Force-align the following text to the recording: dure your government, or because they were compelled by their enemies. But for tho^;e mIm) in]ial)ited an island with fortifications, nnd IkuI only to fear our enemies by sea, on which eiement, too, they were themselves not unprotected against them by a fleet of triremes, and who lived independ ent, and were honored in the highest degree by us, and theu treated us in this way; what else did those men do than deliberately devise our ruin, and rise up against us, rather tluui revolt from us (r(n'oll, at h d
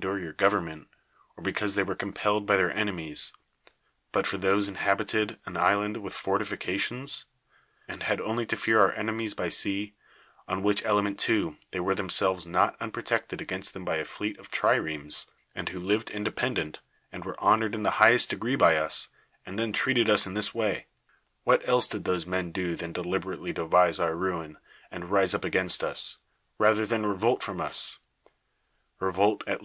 dure 0.00 0.18
your 0.18 0.34
government, 0.34 0.88
or 1.38 1.42
because 1.42 1.74
they 1.74 1.82
were 1.82 1.94
compelled 1.94 2.44
by 2.46 2.54
their 2.56 2.70
enemies. 2.70 3.32
But 4.12 4.26
for 4.26 4.36
tho^;e 4.36 4.68
mIm) 4.70 4.76
in]ial)ited 4.76 5.38
an 5.46 5.56
island 5.56 5.96
with 6.02 6.12
fortifications, 6.12 7.24
nnd 7.88 8.00
IkuI 8.02 8.20
only 8.20 8.44
to 8.44 8.58
fear 8.58 8.78
our 8.78 8.92
enemies 8.92 9.32
by 9.32 9.48
sea, 9.48 9.94
on 10.46 10.62
which 10.62 10.84
eiement, 10.84 11.16
too, 11.18 11.56
they 11.70 11.80
were 11.80 11.94
themselves 11.94 12.46
not 12.46 12.76
unprotected 12.78 13.40
against 13.40 13.72
them 13.72 13.86
by 13.86 13.96
a 13.96 14.04
fleet 14.04 14.38
of 14.38 14.50
triremes, 14.50 15.28
and 15.54 15.70
who 15.70 15.80
lived 15.80 16.08
independ 16.08 16.58
ent, 16.58 16.80
and 17.10 17.24
were 17.24 17.40
honored 17.40 17.74
in 17.74 17.82
the 17.82 17.92
highest 17.92 18.28
degree 18.28 18.54
by 18.54 18.76
us, 18.76 19.08
and 19.46 19.58
theu 19.58 19.72
treated 19.72 20.10
us 20.10 20.26
in 20.26 20.34
this 20.34 20.54
way; 20.54 20.84
what 21.44 21.66
else 21.66 21.88
did 21.88 22.04
those 22.04 22.26
men 22.26 22.52
do 22.52 22.76
than 22.76 22.92
deliberately 22.92 23.50
devise 23.50 23.98
our 23.98 24.14
ruin, 24.14 24.58
and 24.90 25.10
rise 25.10 25.32
up 25.34 25.42
against 25.42 25.82
us, 25.82 26.18
rather 26.58 26.84
tluui 26.84 27.04
revolt 27.08 27.42
from 27.42 27.62
us 27.62 27.98
(r(n'oll, 29.00 29.40
at 29.46 29.54
h 29.54 29.58
d 29.60 29.64